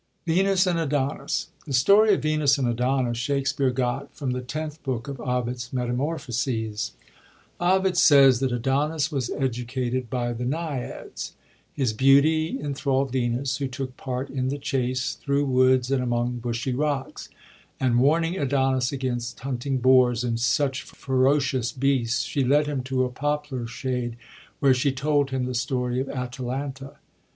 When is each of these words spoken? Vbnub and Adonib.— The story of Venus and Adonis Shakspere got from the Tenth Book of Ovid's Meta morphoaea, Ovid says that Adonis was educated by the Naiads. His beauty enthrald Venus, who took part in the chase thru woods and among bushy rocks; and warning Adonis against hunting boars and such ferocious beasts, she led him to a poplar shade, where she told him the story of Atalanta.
Vbnub 0.25 0.65
and 0.65 0.79
Adonib.— 0.79 1.45
The 1.67 1.73
story 1.73 2.11
of 2.15 2.23
Venus 2.23 2.57
and 2.57 2.67
Adonis 2.67 3.17
Shakspere 3.19 3.69
got 3.69 4.11
from 4.15 4.31
the 4.31 4.41
Tenth 4.41 4.81
Book 4.81 5.07
of 5.07 5.21
Ovid's 5.21 5.71
Meta 5.71 5.93
morphoaea, 5.93 6.91
Ovid 7.59 7.95
says 7.95 8.39
that 8.39 8.51
Adonis 8.51 9.11
was 9.11 9.29
educated 9.29 10.09
by 10.09 10.33
the 10.33 10.43
Naiads. 10.43 11.33
His 11.73 11.93
beauty 11.93 12.59
enthrald 12.59 13.11
Venus, 13.11 13.57
who 13.57 13.67
took 13.67 13.95
part 13.95 14.31
in 14.31 14.49
the 14.49 14.57
chase 14.57 15.19
thru 15.21 15.45
woods 15.45 15.91
and 15.91 16.01
among 16.01 16.39
bushy 16.39 16.73
rocks; 16.73 17.29
and 17.79 17.99
warning 17.99 18.39
Adonis 18.39 18.91
against 18.91 19.41
hunting 19.41 19.77
boars 19.77 20.23
and 20.23 20.39
such 20.39 20.81
ferocious 20.81 21.71
beasts, 21.71 22.23
she 22.23 22.43
led 22.43 22.65
him 22.65 22.81
to 22.81 23.05
a 23.05 23.09
poplar 23.11 23.67
shade, 23.67 24.17
where 24.61 24.73
she 24.73 24.91
told 24.91 25.29
him 25.29 25.45
the 25.45 25.53
story 25.53 25.99
of 25.99 26.09
Atalanta. 26.09 26.95